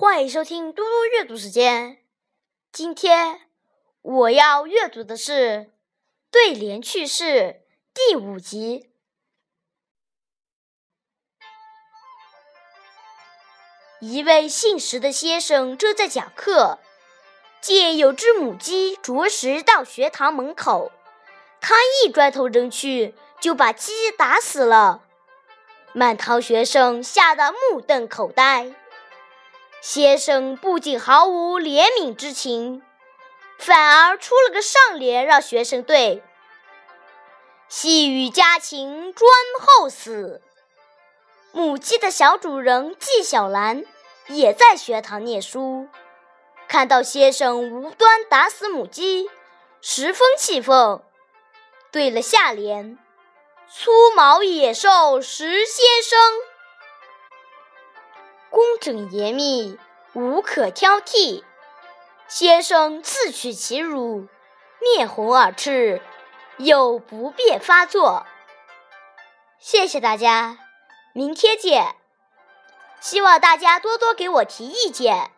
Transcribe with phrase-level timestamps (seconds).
[0.00, 1.98] 欢迎收听嘟嘟阅读时间。
[2.70, 3.40] 今天
[4.00, 5.32] 我要阅读的是
[6.30, 7.24] 《对联趣事》
[7.92, 8.92] 第五集。
[13.98, 16.78] 一位姓石的先生正在讲课，
[17.60, 20.92] 见有只母鸡啄食到学堂门口，
[21.60, 21.74] 他
[22.04, 25.02] 一砖头扔去，就把鸡打死了。
[25.92, 28.76] 满堂学生吓得目瞪口呆。
[29.80, 32.82] 先生不仅毫无怜悯之情，
[33.58, 36.22] 反而出了个上联，让学生对
[37.68, 40.42] ：“细雨家禽专候死。”
[41.52, 43.84] 母鸡的小主人纪晓岚
[44.26, 45.88] 也在学堂念书，
[46.68, 49.30] 看到先生无端打死母鸡，
[49.80, 51.00] 十分气愤，
[51.90, 52.98] 对了下联。
[53.70, 56.18] 粗毛野兽石先生，
[58.58, 59.78] 工整严密，
[60.14, 61.44] 无可挑剔。
[62.26, 64.26] 先生自取其辱，
[64.80, 66.02] 面红耳赤，
[66.56, 68.26] 有不便发作。
[69.60, 70.58] 谢谢大家，
[71.12, 71.94] 明天见。
[72.98, 75.30] 希望大家多多给我提意见。